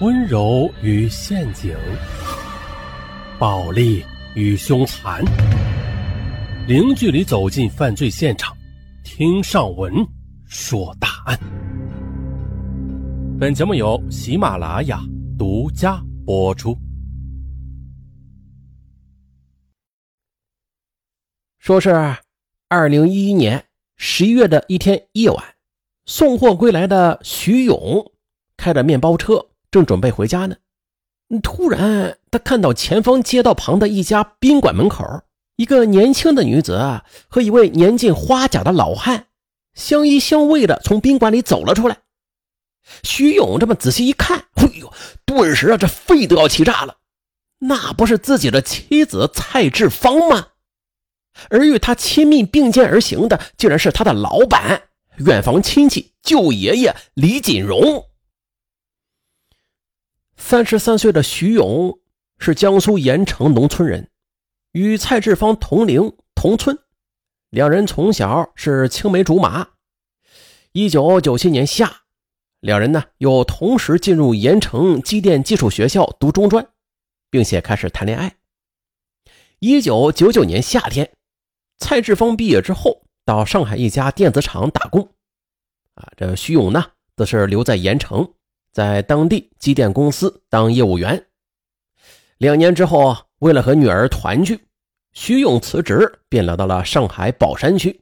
[0.00, 1.76] 温柔与陷阱，
[3.38, 4.02] 暴力
[4.34, 5.22] 与凶残，
[6.66, 8.56] 零距离走进犯罪现场，
[9.04, 9.92] 听上文
[10.46, 11.38] 说大案。
[13.38, 15.02] 本节目由喜马拉雅
[15.38, 16.74] 独家播出。
[21.58, 21.90] 说是
[22.68, 23.62] 二零一一年
[23.98, 25.44] 十一月的一天夜晚，
[26.06, 28.10] 送货归来的徐勇
[28.56, 29.46] 开着面包车。
[29.70, 30.56] 正准备回家呢，
[31.42, 35.04] 突然他看到前方街道旁的一家宾馆门口，
[35.56, 39.26] 一个年轻的女子和一位年近花甲的老汉
[39.74, 41.98] 相依相偎的从宾馆里走了出来。
[43.04, 44.92] 徐勇这么仔细一看，哎呦，
[45.24, 46.96] 顿时啊，这肺都要气炸了！
[47.60, 50.48] 那不是自己的妻子蔡志芳吗？
[51.50, 54.82] 而与他亲密并肩而行的，竟然是他的老板、
[55.18, 58.06] 远房亲戚舅爷爷李锦荣。
[60.40, 62.00] 三十三岁的徐勇
[62.38, 64.10] 是江苏盐城农村人，
[64.72, 66.76] 与蔡志芳同龄同村，
[67.50, 69.68] 两人从小是青梅竹马。
[70.72, 72.02] 一九九七年夏，
[72.58, 76.66] 两人呢又同时进入盐城机电技术学校读中专，
[77.30, 78.34] 并且开始谈恋爱。
[79.60, 81.12] 一九九九年夏天，
[81.78, 85.12] 蔡志芳毕业之后到上海一家电子厂打工，
[85.94, 88.34] 啊，这徐勇呢则是留在盐城。
[88.72, 91.26] 在当地机电公司当业务员。
[92.38, 94.60] 两年之后，为了和女儿团聚，
[95.12, 98.00] 徐勇辞职，便来到了上海宝山区，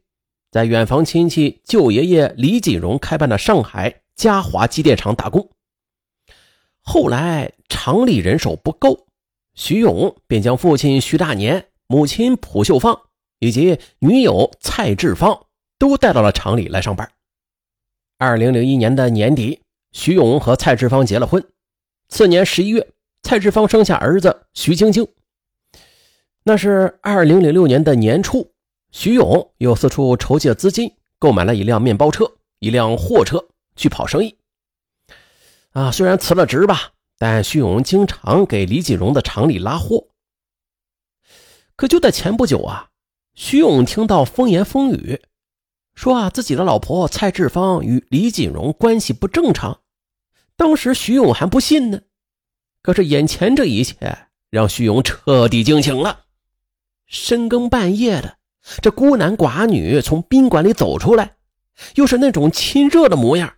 [0.51, 5.51] 在远房亲戚舅爷爷李锦荣开办的上海嘉华机电厂打工。
[6.83, 9.07] 后来厂里人手不够，
[9.55, 12.99] 徐勇便将父亲徐大年、母亲蒲秀芳
[13.39, 15.47] 以及女友蔡志芳
[15.79, 17.11] 都带到了厂里来上班。
[18.19, 19.63] 二零零一年的年底。
[19.99, 21.45] 徐勇和蔡志芳结了婚，
[22.09, 22.93] 次年十一月，
[23.25, 25.09] 蔡志芳生下儿子徐晶晶。
[26.45, 28.53] 那是二零零六年的年初，
[28.93, 32.31] 徐勇又四处筹借资金，购买了一辆面包车、
[32.61, 34.39] 一辆货车去跑生意。
[35.72, 40.06] 啊，虽然辞了职吧，但徐勇经常给李锦荣的厂里拉货。
[41.75, 42.91] 可就在前不久啊，
[43.34, 45.21] 徐勇听到风言风语。
[45.97, 49.81] 说啊，自己的老婆蔡志芳与李锦荣关系不正常。
[50.59, 52.01] 当时徐勇还不信呢，
[52.83, 56.25] 可是眼前这一切让徐勇彻底惊醒了。
[57.07, 58.39] 深更半夜的，
[58.83, 61.37] 这孤男寡女从宾馆里走出来，
[61.95, 63.55] 又是那种亲热的模样，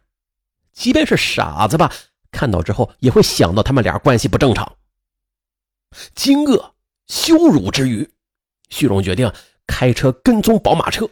[0.74, 1.90] 即便是傻子吧，
[2.30, 4.76] 看到之后也会想到他们俩关系不正常。
[6.14, 6.72] 惊愕、
[7.06, 8.06] 羞辱之余，
[8.68, 9.32] 徐勇决定
[9.66, 11.08] 开车跟踪宝马车。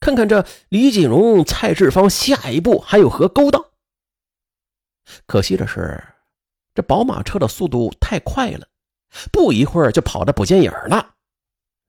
[0.00, 3.64] 看看这李锦荣、蔡志芳下一步还有何勾当？
[5.26, 6.02] 可惜的是，
[6.74, 8.66] 这宝马车的速度太快了，
[9.32, 11.14] 不一会儿就跑得不见影了。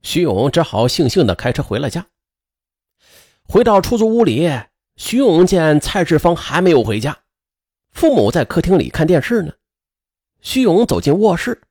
[0.02, 2.08] 徐勇只好悻悻地开车回了家。
[3.44, 4.50] 回到出租屋里，
[4.96, 7.18] 徐勇见蔡志芳还没有回家，
[7.92, 9.54] 父母在客厅里看电视呢。
[10.42, 11.62] 徐勇走进卧室，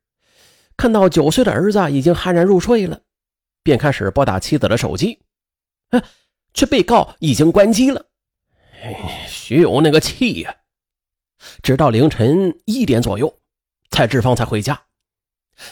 [0.77, 3.01] 看到九岁的儿子已经酣然入睡了，
[3.63, 5.21] 便开始拨打妻子的手机。
[5.91, 6.03] 哎。
[6.55, 8.07] 却被告已经关机了，
[9.29, 10.57] 徐勇那个气呀！
[11.69, 13.41] 直到凌晨一点左右，
[13.91, 14.85] 蔡志芳才回家。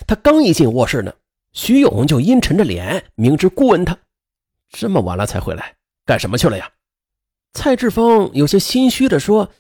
[0.07, 1.15] 他刚一进卧室呢，
[1.55, 3.97] 徐勇就阴沉着脸，明知故问他
[4.69, 6.71] ：“这么晚了才回来，干什么去了呀？”
[7.55, 9.51] 蔡志芳有些心虚的说：“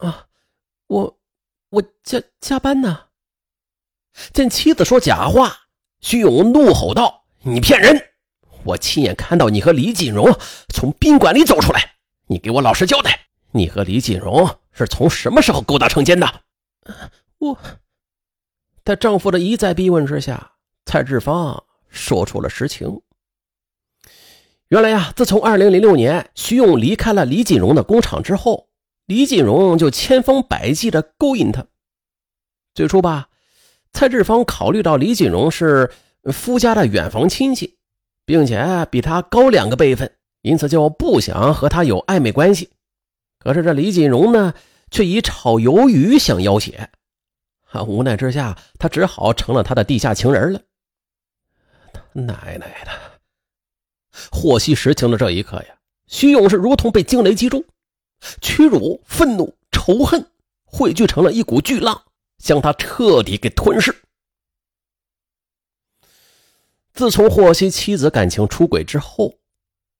[0.00, 0.28] 啊，
[0.86, 1.18] 我
[1.68, 3.08] 我加加班呢。”
[4.32, 5.54] 见妻子说假话，
[6.00, 8.14] 徐勇怒吼道：“你骗人！”
[8.64, 10.34] 我亲眼看到你和李锦荣
[10.70, 11.96] 从宾馆里走出来，
[12.28, 16.42] 你给我老实交代，你和李锦荣是从什么时候勾搭成奸的？
[17.38, 17.58] 我，
[18.84, 20.52] 在丈夫的一再逼问之下，
[20.84, 23.00] 蔡志芳说出了实情。
[24.68, 28.68] 原来呀，自从二零零六年徐勇离开了李锦荣的工厂之后，
[29.06, 31.66] 李锦荣就千方百计的勾引他。
[32.74, 33.28] 最初吧，
[33.92, 35.90] 蔡志芳考虑到李锦荣是
[36.24, 37.74] 夫家的远房亲戚。
[38.28, 42.68] 并且比他高两个辈分，因此就不想和他有暧昧关系。
[43.46, 44.54] 可是这李锦荣呢，
[44.90, 46.90] 却以炒鱿鱼想要挟，
[47.70, 50.60] 啊，无奈之下，他只好成了他的地下情人了。
[52.12, 52.90] 奶奶的！
[54.32, 55.78] 获悉实情的这一刻呀，
[56.08, 57.64] 徐勇是如同被惊雷击中，
[58.40, 60.28] 屈辱、愤怒、仇恨
[60.64, 62.02] 汇聚成了一股巨浪，
[62.38, 63.94] 将他彻底给吞噬。
[66.94, 69.38] 自从获悉妻子感情出轨之后，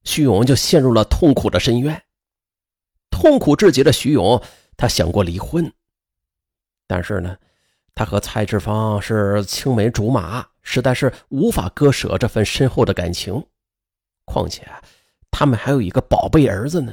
[0.03, 2.03] 徐勇就陷入了痛苦的深渊。
[3.19, 4.43] 痛苦至极的徐勇，
[4.77, 5.73] 他想过离婚，
[6.87, 7.35] 但是呢，
[7.95, 13.43] 他和蔡志芳是青梅竹马，实在是无法割舍这份深厚的感情。
[14.27, 14.71] 况且，
[15.31, 16.93] 他们还有一个宝贝儿子呢。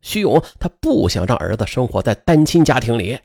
[0.00, 3.18] 徐勇他不想让儿子生活在单亲家庭里，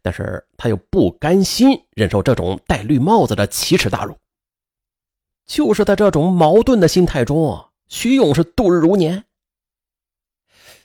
[0.00, 4.16] 但是他又不甘心忍受这种戴绿帽子的奇耻大辱。
[5.44, 9.22] 就是在这种矛盾的心态中，徐勇是度日如年。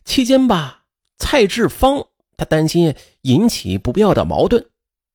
[0.08, 0.86] 期间吧，
[1.18, 2.08] 蔡志芳
[2.38, 4.66] 他担心引起不必要的矛盾，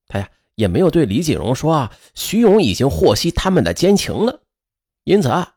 [0.06, 4.42] 他呀也没有对李锦荣说啊，徐勇已经获悉他们的奸情了，
[5.04, 5.54] 因此啊，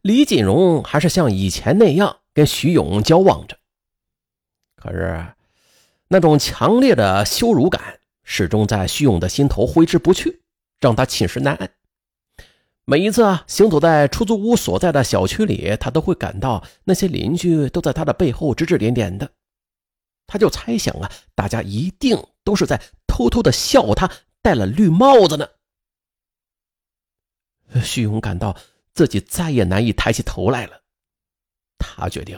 [0.00, 3.58] 李锦荣还是像以前那样跟徐勇交往着。
[4.76, 5.26] 可是，
[6.08, 10.40] 那种强烈的羞辱感始终在徐勇的心头挥之不去，
[10.80, 11.70] 让他寝食难安。
[12.90, 19.30] 每一次啊，行走在出租屋所在的小区里，他都会感到那些邻居都在他的背后指指点点的。
[20.26, 24.10] 他就猜想啊，大家一定都是在偷偷的笑他
[24.42, 25.46] 戴了绿帽子呢。
[27.80, 28.56] 徐勇感到
[28.92, 30.82] 自己再也难以抬起头来了，
[31.78, 32.36] 他决定。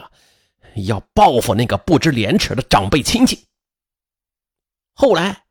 [0.85, 3.47] 要报复那个不知廉耻的长辈亲戚。
[4.93, 5.45] 后来，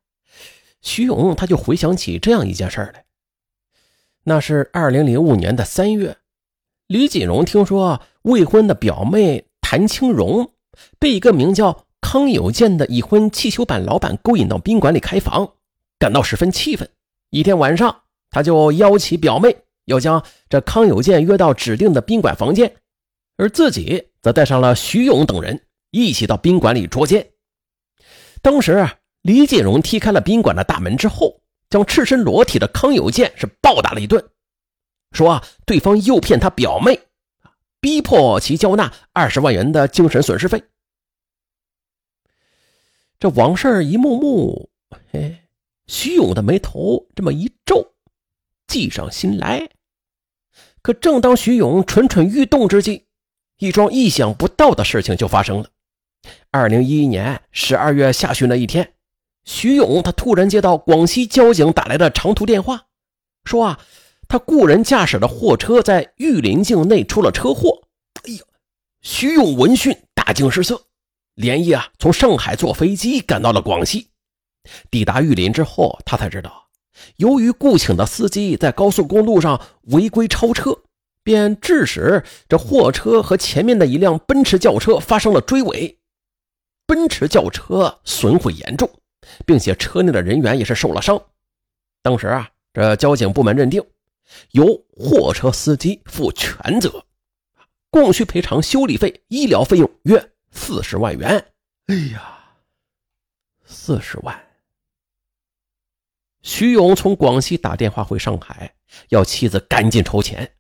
[0.81, 3.05] 徐勇他就回想起这样一件事来。
[4.25, 6.17] 那是二零零五年的三月，
[6.87, 10.53] 李锦荣听说未婚的表妹谭青荣
[10.99, 15.55] 被一个名叫康有健的已婚汽修板老板勾引到宾馆里开房，
[15.99, 16.89] 感到十分气愤。
[17.31, 22.77] 一天晚上，他就邀请表妹要将这康有健约到指定的宾馆房间，
[23.37, 24.09] 而自己。
[24.23, 27.31] 则带上了徐勇等人一起到宾馆里捉奸。
[28.41, 31.42] 当时啊，李锦荣踢开了宾馆的大门之后，
[31.73, 34.23] 将赤身裸体的康有健是暴打了一顿，
[35.13, 37.01] 说啊，对方诱骗他表妹，
[37.81, 40.63] 逼迫其交纳二十万元的精神损失费。
[43.19, 44.69] 这往事一幕幕，
[45.13, 45.39] 嘿，
[45.87, 47.95] 徐勇的眉头这么一皱，
[48.67, 49.71] 计上心来。
[50.83, 53.07] 可正当徐勇蠢蠢欲动之际，
[53.57, 55.71] 一桩意想不到的事情就发生了。
[56.51, 58.93] 二零一一年十二月下旬的一天，
[59.45, 62.87] 徐勇他突然接到广西交警打来的长途电话，
[63.45, 63.81] 说啊，
[64.29, 67.83] 他雇人驾驶的货车在玉林境内出了车祸。
[68.25, 68.41] 哎呀，
[69.01, 70.83] 徐勇闻讯大惊失色，
[71.35, 74.09] 连夜啊从上海坐飞机赶到了广西。
[74.91, 76.69] 抵达玉林之后，他才知道，
[77.17, 80.83] 由于雇请的司机在高速公路上违规超车。
[81.25, 86.01] 便致使这货车和前面的一辆奔驰轿车发生了追尾，
[86.85, 88.91] 奔驰轿车损毁严重，
[89.47, 91.21] 并且车内的人员也是受了伤。
[92.03, 93.85] 当时啊，这交警部门认定
[94.51, 94.67] 由
[94.97, 97.05] 货车司机负全责，
[97.91, 101.53] 共需赔偿修理费、医疗费用约四十万元。
[101.87, 102.39] 哎呀，
[103.65, 104.41] 四十万！
[106.43, 108.75] 徐勇从广西打电话回上海，
[109.11, 110.57] 要妻子赶紧筹钱。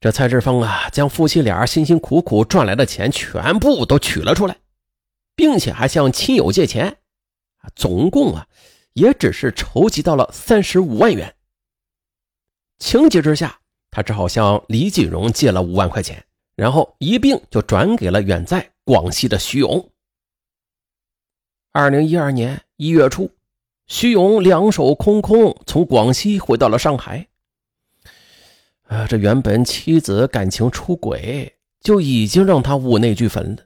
[0.00, 4.56] 这蔡志峰啊，将夫妻俩辛辛苦苦赚来的钱全部都取了出来，
[5.36, 6.98] 并且还向亲友借钱，
[7.74, 8.46] 总共啊，
[8.94, 11.34] 也只是筹集到了三十五万元。
[12.78, 13.60] 情急之下，
[13.90, 16.24] 他只好向李锦荣借了五万块钱，
[16.56, 19.90] 然后一并就转给了远在广西的徐勇。
[21.70, 23.30] 二零一二年一月初，
[23.86, 27.28] 徐勇两手空空从广西回到了上海。
[28.88, 33.62] 啊，这原本妻子感情出轨就已经让他五内俱焚了，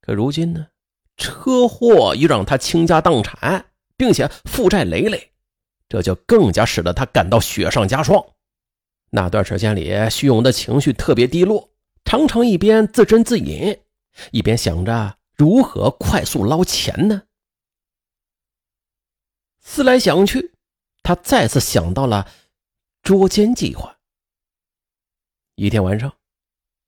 [0.00, 0.68] 可如今呢，
[1.16, 5.32] 车祸又让他倾家荡产，并且负债累累，
[5.88, 8.24] 这就更加使得他感到雪上加霜。
[9.10, 11.70] 那段时间里，徐勇的情绪特别低落，
[12.04, 13.78] 常常一边自斟自饮，
[14.30, 17.22] 一边想着如何快速捞钱呢。
[19.60, 20.52] 思来想去，
[21.02, 22.28] 他再次想到了
[23.02, 23.96] 捉奸计划。
[25.54, 26.12] 一天晚上，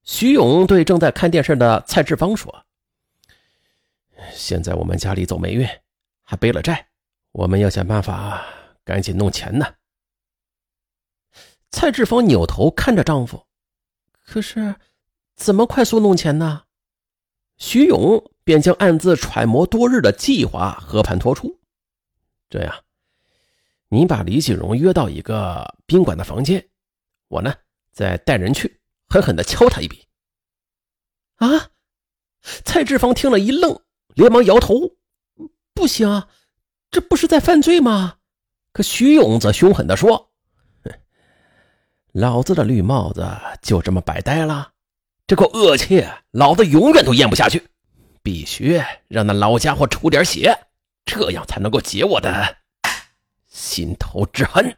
[0.05, 2.65] 徐勇对正在看电视的蔡志芳说
[4.33, 5.67] ：“现在我们家里走霉运，
[6.23, 6.89] 还背了债，
[7.33, 8.45] 我们要想办法
[8.85, 9.67] 赶紧弄钱呢。”
[11.71, 13.47] 蔡志芳扭头看着丈夫，
[14.13, 14.75] 可是
[15.37, 16.65] 怎么快速弄钱呢？
[17.57, 21.61] 徐勇便将暗自揣摩多日的计划和盘托出
[22.49, 22.85] ：“这样，
[23.89, 26.69] 你把李锦荣约到一个宾馆的房间，
[27.29, 27.55] 我呢？”
[27.91, 30.07] 再带人去狠狠的敲他一笔。
[31.35, 31.69] 啊！
[32.65, 33.83] 蔡志芳听了一愣，
[34.19, 34.97] 连忙摇头
[35.73, 36.25] ：“不行，
[36.91, 38.17] 这不是在犯罪吗？”
[38.75, 40.33] 可徐勇则凶狠的说
[42.11, 43.25] ：“老子的绿帽子
[43.63, 44.73] 就这么白戴了？
[45.25, 47.69] 这口恶气，老子永远都咽不下去，
[48.21, 50.53] 必须让那老家伙出点血，
[51.05, 52.57] 这样才能够解我的
[53.47, 54.77] 心头之恨。